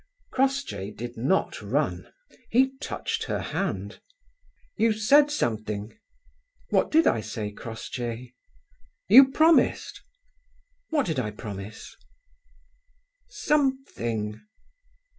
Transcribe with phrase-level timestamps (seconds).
[0.31, 2.11] Crossjay did not run.
[2.49, 4.01] He touched her hand.
[4.75, 5.95] "You said something?"
[6.71, 8.33] "What did I say, Crossjay?"
[9.07, 10.01] "You promised."
[10.89, 11.95] "What did I promise?"
[13.29, 14.41] "Something."